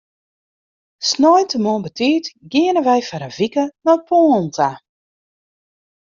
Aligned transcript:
Sneintemoarn 1.09 1.83
betiid 1.85 2.25
geane 2.51 2.81
wy 2.85 2.99
foar 3.07 3.25
in 3.27 3.35
wike 3.37 3.65
nei 3.85 3.99
Poalen 4.07 4.49
ta. 4.57 4.71